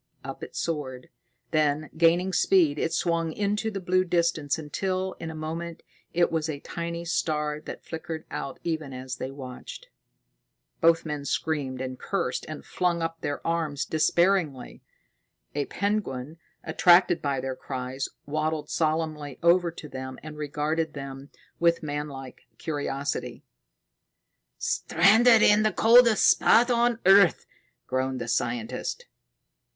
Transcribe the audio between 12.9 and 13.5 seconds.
up their